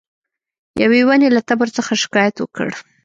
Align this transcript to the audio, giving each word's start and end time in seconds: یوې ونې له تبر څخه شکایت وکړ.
یوې 0.83 1.01
ونې 1.07 1.29
له 1.35 1.41
تبر 1.49 1.67
څخه 1.77 1.91
شکایت 2.03 2.35
وکړ. 2.39 2.69